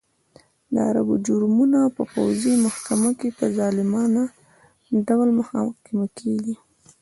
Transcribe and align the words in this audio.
د 0.73 0.75
عربو 0.87 1.15
جرمونه 1.27 1.79
په 1.95 2.03
پوځي 2.13 2.53
محکمه 2.65 3.11
کې 3.19 3.29
په 3.37 3.45
ظالمانه 3.57 4.23
ډول 5.07 5.29
محاکمه 5.39 6.05
کېږي. 6.17 6.55